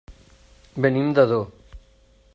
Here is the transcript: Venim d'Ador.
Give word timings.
Venim 0.85 1.13
d'Ador. 1.19 1.47